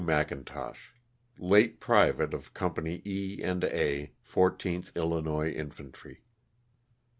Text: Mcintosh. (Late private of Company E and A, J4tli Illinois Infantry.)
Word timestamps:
Mcintosh. 0.03 0.93
(Late 1.37 1.79
private 1.79 2.33
of 2.33 2.55
Company 2.55 3.03
E 3.05 3.39
and 3.43 3.63
A, 3.65 4.09
J4tli 4.27 4.95
Illinois 4.95 5.51
Infantry.) 5.51 6.23